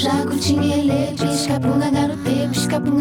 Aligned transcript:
jacutinha, 0.00 0.76
ele, 0.76 1.14
pisca-bunda, 1.14 1.90
garotê, 1.90 2.48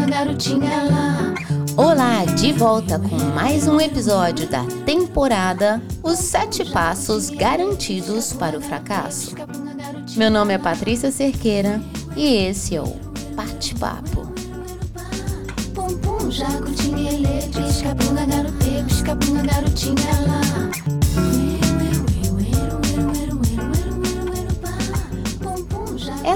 garotinha 0.10 0.84
lá. 0.84 1.33
Olá, 1.78 2.26
de 2.26 2.52
volta 2.52 2.99
com 2.99 3.15
mais 3.33 3.70
um 3.70 3.79
episódio 3.79 4.49
da 4.49 4.65
temporada 4.86 5.81
Os 6.04 6.20
Sete 6.20 6.65
Passos 6.65 7.29
Garantidos 7.29 8.33
para 8.33 8.58
o 8.58 8.62
Fracasso. 8.62 9.33
Meu 10.17 10.29
nome 10.29 10.54
é 10.54 10.58
Patrícia 10.58 11.10
Cerqueira 11.10 11.81
e 12.17 12.35
esse 12.35 12.76
é 12.76 12.81
o 12.81 12.94
Bate-Papo. 13.34 14.34
Pum, 15.74 15.97
pum, 16.00 16.30
jacutinha, 16.30 17.13
ele, 17.13 17.48
pisca-bunda, 17.48 18.26
garotê, 18.26 18.84
pisca-bunda, 18.86 19.44
garotinha 19.44 20.12
lá. 20.27 20.98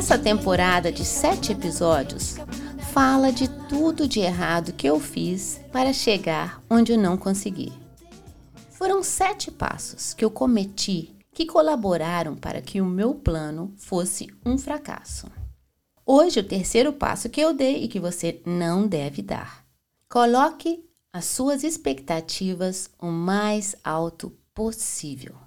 Essa 0.03 0.19
temporada 0.19 0.91
de 0.91 1.05
sete 1.05 1.53
episódios 1.53 2.35
fala 2.91 3.31
de 3.31 3.47
tudo 3.69 4.05
de 4.05 4.19
errado 4.19 4.73
que 4.73 4.85
eu 4.85 4.99
fiz 4.99 5.61
para 5.71 5.93
chegar 5.93 6.61
onde 6.69 6.91
eu 6.91 6.97
não 6.97 7.15
consegui. 7.15 7.71
Foram 8.71 9.01
sete 9.01 9.49
passos 9.49 10.13
que 10.13 10.25
eu 10.25 10.29
cometi 10.29 11.15
que 11.31 11.45
colaboraram 11.45 12.35
para 12.35 12.61
que 12.61 12.81
o 12.81 12.85
meu 12.85 13.15
plano 13.15 13.73
fosse 13.77 14.27
um 14.45 14.57
fracasso. 14.57 15.27
Hoje, 16.05 16.41
o 16.41 16.43
terceiro 16.43 16.91
passo 16.91 17.29
que 17.29 17.39
eu 17.39 17.53
dei 17.53 17.85
e 17.85 17.87
que 17.87 17.97
você 17.97 18.41
não 18.45 18.85
deve 18.85 19.21
dar. 19.21 19.65
Coloque 20.09 20.83
as 21.13 21.23
suas 21.23 21.63
expectativas 21.63 22.89
o 22.99 23.07
mais 23.07 23.73
alto 23.81 24.33
possível. 24.53 25.42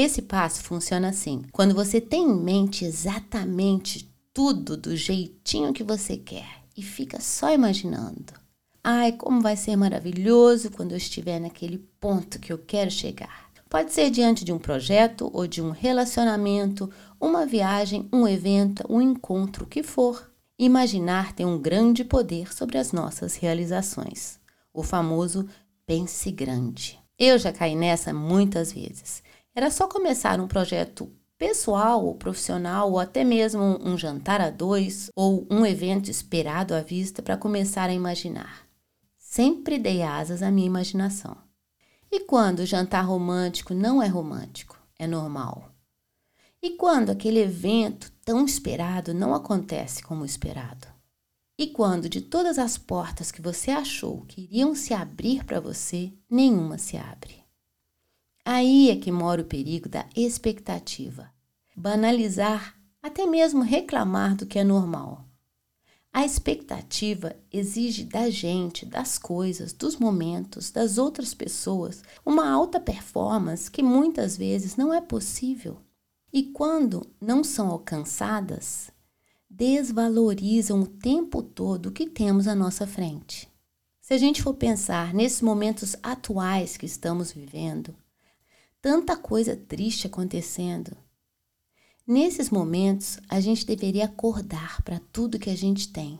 Esse 0.00 0.22
passo 0.22 0.62
funciona 0.62 1.08
assim: 1.08 1.42
quando 1.50 1.74
você 1.74 2.00
tem 2.00 2.22
em 2.22 2.40
mente 2.40 2.84
exatamente 2.84 4.08
tudo 4.32 4.76
do 4.76 4.96
jeitinho 4.96 5.72
que 5.72 5.82
você 5.82 6.16
quer 6.16 6.46
e 6.76 6.82
fica 6.84 7.20
só 7.20 7.52
imaginando. 7.52 8.32
Ai, 8.84 9.10
como 9.10 9.40
vai 9.40 9.56
ser 9.56 9.74
maravilhoso 9.74 10.70
quando 10.70 10.92
eu 10.92 10.96
estiver 10.96 11.40
naquele 11.40 11.78
ponto 11.98 12.38
que 12.38 12.52
eu 12.52 12.58
quero 12.58 12.92
chegar. 12.92 13.50
Pode 13.68 13.92
ser 13.92 14.08
diante 14.08 14.44
de 14.44 14.52
um 14.52 14.58
projeto 14.60 15.28
ou 15.34 15.48
de 15.48 15.60
um 15.60 15.72
relacionamento, 15.72 16.88
uma 17.20 17.44
viagem, 17.44 18.08
um 18.12 18.28
evento, 18.28 18.84
um 18.88 19.02
encontro, 19.02 19.64
o 19.64 19.68
que 19.68 19.82
for. 19.82 20.30
Imaginar 20.56 21.32
tem 21.32 21.44
um 21.44 21.58
grande 21.58 22.04
poder 22.04 22.54
sobre 22.54 22.78
as 22.78 22.92
nossas 22.92 23.34
realizações. 23.34 24.38
O 24.72 24.84
famoso 24.84 25.48
pense 25.84 26.30
grande. 26.30 27.00
Eu 27.18 27.36
já 27.36 27.52
caí 27.52 27.74
nessa 27.74 28.14
muitas 28.14 28.72
vezes. 28.72 29.24
Era 29.58 29.72
só 29.72 29.88
começar 29.88 30.38
um 30.40 30.46
projeto 30.46 31.12
pessoal 31.36 32.06
ou 32.06 32.14
profissional, 32.14 32.92
ou 32.92 33.00
até 33.00 33.24
mesmo 33.24 33.76
um 33.82 33.98
jantar 33.98 34.40
a 34.40 34.50
dois 34.50 35.10
ou 35.16 35.48
um 35.50 35.66
evento 35.66 36.08
esperado 36.08 36.72
à 36.76 36.80
vista 36.80 37.22
para 37.22 37.36
começar 37.36 37.90
a 37.90 37.92
imaginar. 37.92 38.68
Sempre 39.18 39.76
dei 39.76 40.00
asas 40.00 40.44
à 40.44 40.50
minha 40.52 40.68
imaginação. 40.68 41.36
E 42.08 42.20
quando 42.20 42.60
o 42.60 42.66
jantar 42.66 43.04
romântico 43.04 43.74
não 43.74 44.00
é 44.00 44.06
romântico, 44.06 44.78
é 44.96 45.08
normal? 45.08 45.68
E 46.62 46.76
quando 46.76 47.10
aquele 47.10 47.40
evento 47.40 48.12
tão 48.24 48.44
esperado 48.44 49.12
não 49.12 49.34
acontece 49.34 50.04
como 50.04 50.24
esperado? 50.24 50.86
E 51.58 51.66
quando 51.66 52.08
de 52.08 52.20
todas 52.20 52.60
as 52.60 52.78
portas 52.78 53.32
que 53.32 53.42
você 53.42 53.72
achou 53.72 54.20
que 54.28 54.42
iriam 54.42 54.72
se 54.76 54.94
abrir 54.94 55.42
para 55.42 55.58
você, 55.58 56.12
nenhuma 56.30 56.78
se 56.78 56.96
abre? 56.96 57.47
Aí 58.50 58.88
é 58.88 58.96
que 58.96 59.12
mora 59.12 59.42
o 59.42 59.44
perigo 59.44 59.90
da 59.90 60.06
expectativa. 60.16 61.30
Banalizar, 61.76 62.74
até 63.02 63.26
mesmo 63.26 63.60
reclamar 63.60 64.34
do 64.34 64.46
que 64.46 64.58
é 64.58 64.64
normal. 64.64 65.22
A 66.10 66.24
expectativa 66.24 67.36
exige 67.52 68.04
da 68.04 68.30
gente, 68.30 68.86
das 68.86 69.18
coisas, 69.18 69.74
dos 69.74 69.96
momentos, 69.96 70.70
das 70.70 70.96
outras 70.96 71.34
pessoas, 71.34 72.02
uma 72.24 72.50
alta 72.50 72.80
performance 72.80 73.70
que 73.70 73.82
muitas 73.82 74.34
vezes 74.34 74.76
não 74.76 74.94
é 74.94 75.02
possível. 75.02 75.82
E 76.32 76.44
quando 76.44 77.06
não 77.20 77.44
são 77.44 77.68
alcançadas, 77.68 78.90
desvalorizam 79.50 80.80
o 80.80 80.86
tempo 80.86 81.42
todo 81.42 81.90
o 81.90 81.92
que 81.92 82.06
temos 82.06 82.48
à 82.48 82.54
nossa 82.54 82.86
frente. 82.86 83.46
Se 84.00 84.14
a 84.14 84.16
gente 84.16 84.42
for 84.42 84.54
pensar 84.54 85.12
nesses 85.12 85.42
momentos 85.42 85.96
atuais 86.02 86.78
que 86.78 86.86
estamos 86.86 87.30
vivendo, 87.30 87.94
tanta 88.88 89.18
coisa 89.18 89.54
triste 89.54 90.06
acontecendo. 90.06 90.96
Nesses 92.06 92.48
momentos, 92.48 93.18
a 93.28 93.38
gente 93.38 93.66
deveria 93.66 94.06
acordar 94.06 94.80
para 94.80 94.98
tudo 95.12 95.38
que 95.38 95.50
a 95.50 95.54
gente 95.54 95.92
tem. 95.92 96.18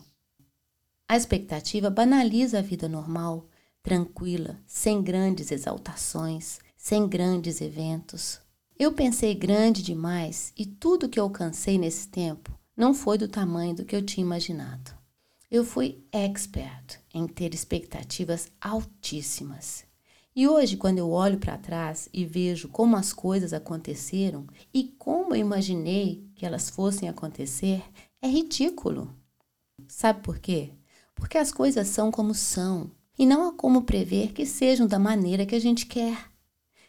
A 1.08 1.16
expectativa 1.16 1.88
banaliza 1.88 2.58
a 2.58 2.60
vida 2.60 2.86
normal, 2.86 3.48
tranquila, 3.82 4.60
sem 4.66 5.00
grandes 5.02 5.50
exaltações, 5.50 6.58
sem 6.76 7.08
grandes 7.08 7.62
eventos. 7.62 8.38
Eu 8.78 8.92
pensei 8.92 9.34
grande 9.34 9.82
demais 9.82 10.52
e 10.54 10.66
tudo 10.66 11.08
que 11.08 11.18
eu 11.18 11.24
alcancei 11.24 11.78
nesse 11.78 12.06
tempo 12.08 12.52
não 12.76 12.92
foi 12.92 13.16
do 13.16 13.28
tamanho 13.28 13.76
do 13.76 13.84
que 13.86 13.96
eu 13.96 14.04
tinha 14.04 14.26
imaginado. 14.26 14.90
Eu 15.50 15.64
fui 15.64 16.04
expert 16.12 16.98
em 17.14 17.26
ter 17.26 17.54
expectativas 17.54 18.52
altíssimas 18.60 19.87
e 20.38 20.46
hoje, 20.46 20.76
quando 20.76 20.98
eu 20.98 21.10
olho 21.10 21.36
para 21.36 21.58
trás 21.58 22.08
e 22.12 22.24
vejo 22.24 22.68
como 22.68 22.94
as 22.94 23.12
coisas 23.12 23.52
aconteceram 23.52 24.46
e 24.72 24.84
como 24.96 25.34
eu 25.34 25.40
imaginei 25.40 26.30
que 26.36 26.46
elas 26.46 26.70
fossem 26.70 27.08
acontecer, 27.08 27.82
é 28.22 28.28
ridículo. 28.28 29.12
Sabe 29.88 30.22
por 30.22 30.38
quê? 30.38 30.70
Porque 31.12 31.38
as 31.38 31.50
coisas 31.50 31.88
são 31.88 32.12
como 32.12 32.36
são 32.36 32.88
e 33.18 33.26
não 33.26 33.48
há 33.48 33.52
como 33.52 33.82
prever 33.82 34.32
que 34.32 34.46
sejam 34.46 34.86
da 34.86 34.96
maneira 34.96 35.44
que 35.44 35.56
a 35.56 35.60
gente 35.60 35.86
quer. 35.86 36.30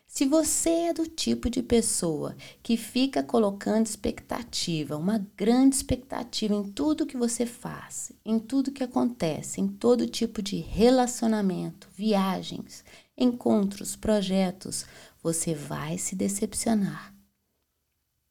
Se 0.06 0.26
você 0.26 0.70
é 0.70 0.94
do 0.94 1.08
tipo 1.08 1.50
de 1.50 1.64
pessoa 1.64 2.36
que 2.62 2.78
fica 2.78 3.24
colocando 3.24 3.86
expectativa, 3.86 4.98
uma 4.98 5.24
grande 5.36 5.76
expectativa 5.76 6.54
em 6.54 6.64
tudo 6.72 7.06
que 7.06 7.16
você 7.16 7.46
faz, 7.46 8.12
em 8.26 8.40
tudo 8.40 8.72
que 8.72 8.84
acontece, 8.84 9.62
em 9.62 9.68
todo 9.68 10.08
tipo 10.08 10.42
de 10.42 10.58
relacionamento, 10.58 11.88
viagens, 11.96 12.84
encontros, 13.20 13.96
projetos, 13.96 14.86
você 15.22 15.54
vai 15.54 15.98
se 15.98 16.16
decepcionar. 16.16 17.14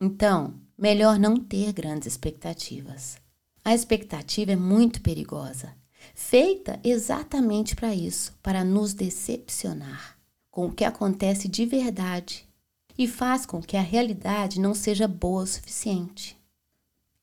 Então, 0.00 0.54
melhor 0.76 1.18
não 1.18 1.36
ter 1.36 1.72
grandes 1.72 2.06
expectativas. 2.08 3.18
A 3.64 3.74
expectativa 3.74 4.52
é 4.52 4.56
muito 4.56 5.02
perigosa, 5.02 5.74
feita 6.14 6.80
exatamente 6.82 7.76
para 7.76 7.94
isso, 7.94 8.32
para 8.42 8.64
nos 8.64 8.94
decepcionar 8.94 10.16
com 10.50 10.66
o 10.66 10.72
que 10.72 10.84
acontece 10.84 11.46
de 11.46 11.66
verdade 11.66 12.48
e 12.96 13.06
faz 13.06 13.46
com 13.46 13.60
que 13.60 13.76
a 13.76 13.82
realidade 13.82 14.58
não 14.58 14.74
seja 14.74 15.06
boa 15.06 15.42
o 15.42 15.46
suficiente. 15.46 16.36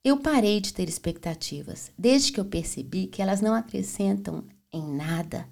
Eu 0.04 0.20
parei 0.20 0.62
de 0.62 0.74
ter 0.74 0.88
expectativas 0.88 1.92
desde 1.98 2.32
que 2.32 2.40
eu 2.40 2.46
percebi 2.46 3.08
que 3.08 3.22
elas 3.22 3.42
não 3.42 3.54
acrescentam 3.54 4.46
em 4.72 4.88
nada 4.96 5.50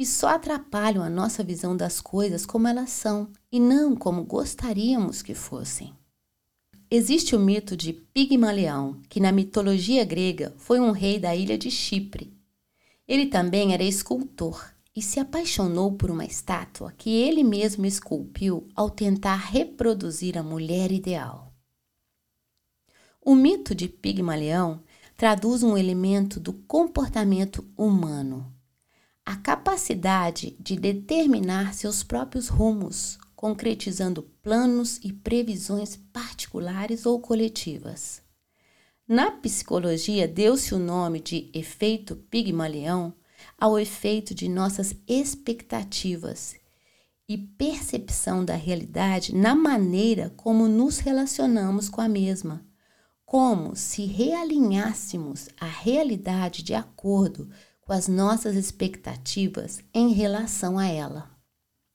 e 0.00 0.06
só 0.06 0.28
atrapalham 0.28 1.02
a 1.02 1.10
nossa 1.10 1.44
visão 1.44 1.76
das 1.76 2.00
coisas 2.00 2.46
como 2.46 2.66
elas 2.66 2.88
são 2.88 3.30
e 3.52 3.60
não 3.60 3.94
como 3.94 4.24
gostaríamos 4.24 5.20
que 5.20 5.34
fossem. 5.34 5.94
Existe 6.90 7.36
o 7.36 7.38
mito 7.38 7.76
de 7.76 7.92
Pigmalião, 7.92 8.98
que 9.10 9.20
na 9.20 9.30
mitologia 9.30 10.02
grega 10.02 10.54
foi 10.56 10.80
um 10.80 10.90
rei 10.90 11.18
da 11.18 11.36
ilha 11.36 11.58
de 11.58 11.70
Chipre. 11.70 12.32
Ele 13.06 13.26
também 13.26 13.74
era 13.74 13.82
escultor 13.82 14.72
e 14.96 15.02
se 15.02 15.20
apaixonou 15.20 15.92
por 15.92 16.10
uma 16.10 16.24
estátua 16.24 16.94
que 16.96 17.10
ele 17.10 17.44
mesmo 17.44 17.84
esculpiu 17.84 18.66
ao 18.74 18.88
tentar 18.88 19.36
reproduzir 19.36 20.38
a 20.38 20.42
mulher 20.42 20.90
ideal. 20.90 21.52
O 23.20 23.34
mito 23.34 23.74
de 23.74 23.86
Pigmalião 23.86 24.82
traduz 25.14 25.62
um 25.62 25.76
elemento 25.76 26.40
do 26.40 26.54
comportamento 26.54 27.68
humano 27.76 28.50
a 29.30 29.36
capacidade 29.36 30.56
de 30.58 30.74
determinar 30.74 31.72
seus 31.72 32.02
próprios 32.02 32.48
rumos, 32.48 33.16
concretizando 33.36 34.24
planos 34.42 34.98
e 35.04 35.12
previsões 35.12 35.94
particulares 36.12 37.06
ou 37.06 37.20
coletivas. 37.20 38.20
Na 39.06 39.30
psicologia, 39.30 40.26
deu-se 40.26 40.74
o 40.74 40.80
nome 40.80 41.20
de 41.20 41.48
efeito 41.54 42.16
Pigmalião 42.16 43.14
ao 43.56 43.78
efeito 43.78 44.34
de 44.34 44.48
nossas 44.48 44.96
expectativas 45.06 46.56
e 47.28 47.38
percepção 47.38 48.44
da 48.44 48.56
realidade 48.56 49.32
na 49.32 49.54
maneira 49.54 50.30
como 50.36 50.66
nos 50.66 50.98
relacionamos 50.98 51.88
com 51.88 52.00
a 52.00 52.08
mesma, 52.08 52.66
como 53.24 53.76
se 53.76 54.06
realinhássemos 54.06 55.48
a 55.60 55.66
realidade 55.66 56.64
de 56.64 56.74
acordo 56.74 57.46
com 57.46 57.54
as 57.92 58.08
nossas 58.08 58.56
expectativas 58.56 59.80
em 59.92 60.12
relação 60.12 60.78
a 60.78 60.86
ela. 60.86 61.30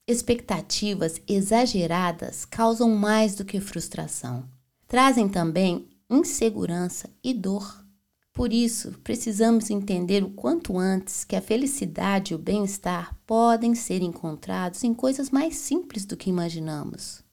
Expectativas 0.08 1.20
exageradas 1.26 2.44
causam 2.44 2.94
mais 2.94 3.34
do 3.34 3.44
que 3.44 3.60
frustração. 3.60 4.48
Trazem 4.86 5.28
também 5.28 5.88
insegurança 6.08 7.10
e 7.22 7.34
dor. 7.34 7.84
Por 8.32 8.52
isso, 8.52 8.92
precisamos 9.02 9.70
entender 9.70 10.22
o 10.22 10.30
quanto 10.30 10.78
antes 10.78 11.24
que 11.24 11.34
a 11.34 11.40
felicidade 11.40 12.32
e 12.32 12.36
o 12.36 12.38
bem-estar 12.38 13.16
podem 13.26 13.74
ser 13.74 14.02
encontrados 14.02 14.84
em 14.84 14.94
coisas 14.94 15.30
mais 15.30 15.56
simples 15.56 16.04
do 16.04 16.16
que 16.16 16.30
imaginamos. 16.30 17.24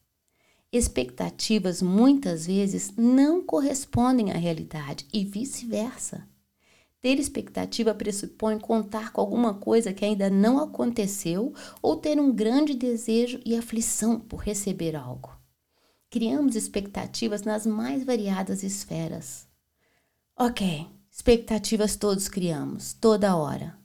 Expectativas 0.71 1.81
muitas 1.81 2.47
vezes 2.47 2.93
não 2.97 3.43
correspondem 3.43 4.31
à 4.31 4.37
realidade 4.37 5.05
e 5.13 5.23
vice-versa. 5.23 6.27
Ter 7.03 7.19
expectativa 7.19 7.93
pressupõe 7.93 8.57
contar 8.57 9.11
com 9.11 9.19
alguma 9.19 9.53
coisa 9.53 9.91
que 9.91 10.05
ainda 10.05 10.29
não 10.29 10.57
aconteceu 10.57 11.53
ou 11.81 11.97
ter 11.97 12.17
um 12.17 12.33
grande 12.33 12.73
desejo 12.73 13.41
e 13.45 13.57
aflição 13.57 14.17
por 14.17 14.37
receber 14.37 14.95
algo. 14.95 15.37
Criamos 16.09 16.55
expectativas 16.55 17.41
nas 17.41 17.65
mais 17.65 18.05
variadas 18.05 18.63
esferas. 18.63 19.45
Ok, 20.39 20.87
expectativas 21.11 21.97
todos 21.97 22.29
criamos, 22.29 22.93
toda 22.93 23.35
hora. 23.35 23.77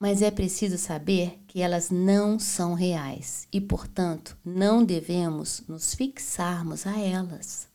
Mas 0.00 0.20
é 0.20 0.32
preciso 0.32 0.76
saber 0.76 1.44
que 1.46 1.62
elas 1.62 1.90
não 1.90 2.40
são 2.40 2.74
reais 2.74 3.46
e, 3.52 3.60
portanto, 3.60 4.36
não 4.44 4.84
devemos 4.84 5.62
nos 5.68 5.94
fixarmos 5.94 6.88
a 6.88 6.98
elas. 6.98 7.68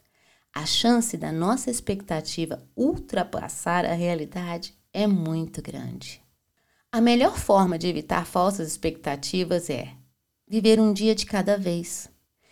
A 0.54 0.66
chance 0.66 1.16
da 1.16 1.32
nossa 1.32 1.72
expectativa 1.72 2.62
ultrapassar 2.76 3.86
a 3.86 3.94
realidade 3.94 4.78
é 4.94 5.08
muito 5.08 5.62
grande. 5.62 6.22
A 6.92 7.00
melhor 7.00 7.38
forma 7.38 7.78
de 7.78 7.88
evitar 7.88 8.26
falsas 8.26 8.68
expectativas 8.68 9.70
é 9.70 9.94
viver 10.48 10.80
um 10.80 10.92
dia 10.92 11.14
de 11.14 11.26
cada 11.26 11.58
vez. 11.58 12.10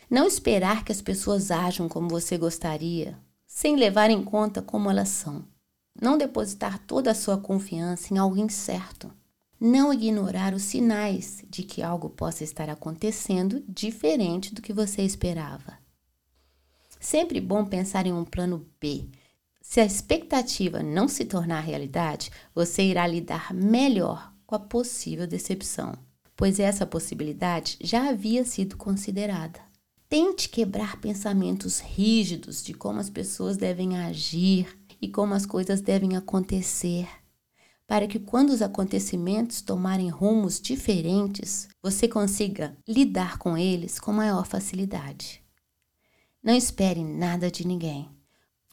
Não 0.10 0.28
esperar 0.28 0.86
que 0.86 0.92
as 0.92 1.02
pessoas 1.02 1.50
ajam 1.50 1.90
como 1.90 2.08
você 2.08 2.38
gostaria, 2.38 3.18
sem 3.48 3.76
levar 3.76 4.10
em 4.10 4.24
conta 4.24 4.62
como 4.62 4.90
elas 4.90 5.10
são. 5.10 5.44
Não 6.00 6.18
depositar 6.18 6.78
toda 6.86 7.12
a 7.12 7.16
sua 7.16 7.38
confiança 7.38 8.14
em 8.14 8.18
algo 8.18 8.38
incerto. 8.38 9.12
Não 9.60 9.92
ignorar 9.92 10.54
os 10.54 10.62
sinais 10.62 11.44
de 11.50 11.64
que 11.64 11.82
algo 11.82 12.12
possa 12.12 12.44
estar 12.44 12.70
acontecendo 12.70 13.64
diferente 13.68 14.54
do 14.54 14.62
que 14.62 14.72
você 14.72 15.02
esperava. 15.02 15.80
Sempre 17.00 17.42
bom 17.42 17.66
pensar 17.66 18.06
em 18.06 18.14
um 18.14 18.24
plano 18.24 18.68
B. 18.80 19.10
Se 19.70 19.82
a 19.82 19.86
expectativa 19.86 20.82
não 20.82 21.10
se 21.10 21.26
tornar 21.26 21.60
realidade, 21.60 22.32
você 22.56 22.84
irá 22.84 23.06
lidar 23.06 23.54
melhor 23.54 24.34
com 24.46 24.56
a 24.56 24.60
possível 24.60 25.28
decepção, 25.28 25.94
pois 26.38 26.58
essa 26.58 26.86
possibilidade 26.86 27.78
já 27.82 28.08
havia 28.08 28.46
sido 28.46 28.78
considerada. 28.78 29.60
Tente 30.08 30.48
quebrar 30.48 31.02
pensamentos 31.02 31.80
rígidos 31.80 32.64
de 32.64 32.74
como 32.74 33.02
as 33.02 33.10
pessoas 33.10 33.58
devem 33.58 33.98
agir 33.98 34.80
e 35.02 35.10
como 35.10 35.34
as 35.34 35.46
coisas 35.46 35.82
devem 35.82 36.16
acontecer, 36.16 37.06
para 37.86 38.08
que 38.08 38.20
quando 38.20 38.52
os 38.52 38.62
acontecimentos 38.62 39.62
tomarem 39.62 40.08
rumos 40.08 40.62
diferentes, 40.62 41.68
você 41.84 42.08
consiga 42.08 42.76
lidar 42.88 43.38
com 43.38 43.58
eles 43.58 44.00
com 44.00 44.14
maior 44.14 44.48
facilidade. 44.48 45.44
Não 46.42 46.56
espere 46.56 47.04
nada 47.04 47.52
de 47.52 47.68
ninguém. 47.68 48.17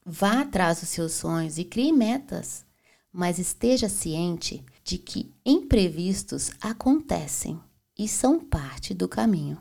Vá 0.06 0.42
atrás 0.42 0.80
dos 0.80 0.90
seus 0.90 1.12
sonhos 1.12 1.56
e 1.56 1.64
crie 1.64 1.90
metas, 1.90 2.66
mas 3.10 3.38
esteja 3.38 3.88
ciente 3.88 4.62
de 4.84 4.98
que 4.98 5.32
imprevistos 5.46 6.50
acontecem 6.60 7.58
e 7.98 8.06
são 8.06 8.38
parte 8.38 8.92
do 8.92 9.08
caminho. 9.08 9.56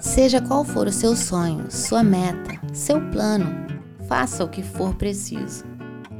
Seja 0.00 0.40
qual 0.40 0.64
for 0.64 0.86
o 0.86 0.92
seu 0.92 1.16
sonho, 1.16 1.68
sua 1.72 2.04
meta, 2.04 2.60
seu 2.72 3.00
plano, 3.10 3.46
faça 4.06 4.44
o 4.44 4.48
que 4.48 4.62
for 4.62 4.94
preciso 4.94 5.64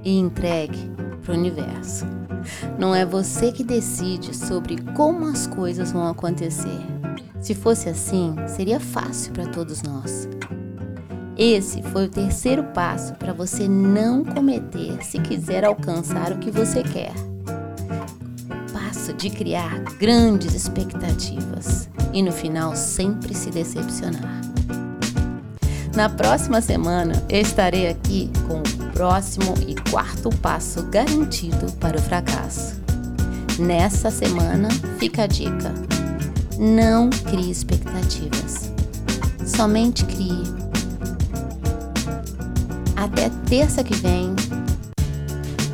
e 0.03 0.19
entregue 0.19 0.91
para 1.23 1.35
o 1.35 1.39
universo. 1.39 2.24
Não 2.79 2.95
é 2.95 3.05
você 3.05 3.53
que 3.53 3.65
decide 3.65 4.37
sobre 4.37 4.81
como 4.95 5.27
as 5.27 5.47
coisas 5.47 5.93
vão 5.93 6.07
acontecer. 6.09 6.81
Se 7.41 7.55
fosse 7.55 7.89
assim, 7.89 8.35
seria 8.47 8.81
fácil 8.81 9.33
para 9.33 9.47
todos 9.47 9.83
nós. 9.83 10.29
Esse 11.37 11.83
foi 11.83 12.07
o 12.07 12.09
terceiro 12.09 12.63
passo 12.63 13.15
para 13.15 13.33
você 13.33 13.67
não 13.67 14.25
cometer 14.25 15.05
se 15.05 15.19
quiser 15.19 15.65
alcançar 15.65 16.33
o 16.33 16.39
que 16.39 16.51
você 16.51 16.83
quer. 16.83 17.13
Passo 18.73 19.13
de 19.13 19.31
criar 19.31 19.81
grandes 19.99 20.55
expectativas 20.55 21.89
e 22.13 22.23
no 22.23 22.31
final 22.31 22.77
sempre 22.77 23.35
se 23.35 23.51
decepcionar. 23.51 24.41
Na 25.97 26.09
próxima 26.09 26.61
semana 26.61 27.15
eu 27.29 27.41
estarei 27.41 27.89
aqui 27.89 28.31
com 28.47 28.61
o 28.61 28.84
próximo 28.95 29.55
e 29.67 29.75
quarto 29.91 30.31
passo 30.41 30.85
garantido 30.85 31.71
para 31.81 31.99
o 31.99 32.01
fracasso. 32.01 32.81
Nessa 33.59 34.11
semana 34.11 34.69
fica 34.99 35.25
a 35.25 35.27
dica: 35.27 35.75
não 36.57 37.11
crie 37.11 37.51
expectativas, 37.51 38.73
somente 39.45 40.05
crie. 40.05 40.45
Até 42.97 43.29
terça 43.49 43.83
que 43.83 43.95
vem. 43.97 44.35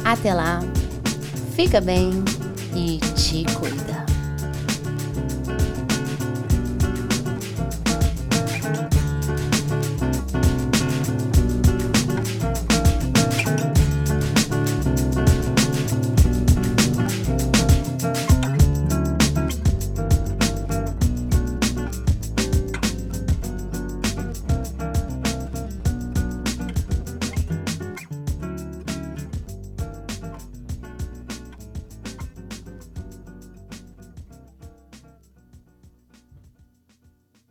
Até 0.02 0.34
lá, 0.34 0.60
fica 1.54 1.80
bem 1.80 2.24
e 2.74 2.98
te 3.14 3.44
cuida. 3.54 3.99